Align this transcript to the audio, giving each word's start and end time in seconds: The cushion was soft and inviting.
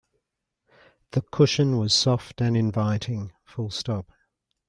The 1.11 1.21
cushion 1.21 1.77
was 1.77 1.93
soft 1.93 2.41
and 2.41 2.57
inviting. 2.57 3.33